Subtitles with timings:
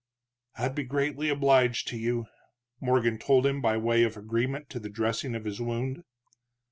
[0.57, 2.25] "I'd be greatly obliged to you,"
[2.79, 6.03] Morgan told him, by way of agreement to the dressing of his wound.